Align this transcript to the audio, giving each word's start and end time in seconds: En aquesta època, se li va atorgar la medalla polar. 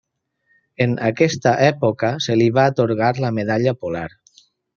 En 0.85 0.95
aquesta 1.09 1.53
època, 1.65 2.09
se 2.29 2.39
li 2.41 2.47
va 2.57 2.65
atorgar 2.71 3.11
la 3.27 3.31
medalla 3.41 3.77
polar. 3.85 4.09